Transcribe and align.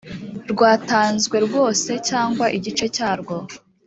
rwatanzwe 0.51 1.37
rwose 1.45 1.91
cyangwa 2.09 2.45
igice 2.57 2.85
cyarwo 2.95 3.35